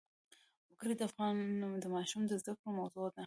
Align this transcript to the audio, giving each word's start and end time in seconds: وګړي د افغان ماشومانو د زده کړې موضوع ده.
وګړي 0.71 0.93
د 0.97 1.01
افغان 1.09 1.35
ماشومانو 1.95 2.29
د 2.29 2.33
زده 2.41 2.53
کړې 2.59 2.69
موضوع 2.79 3.05
ده. 3.15 3.19